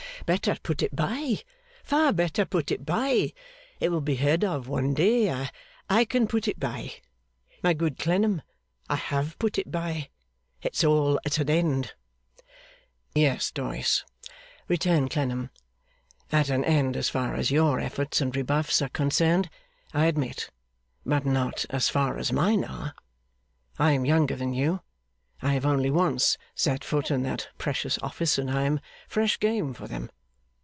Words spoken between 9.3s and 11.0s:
put it by. It's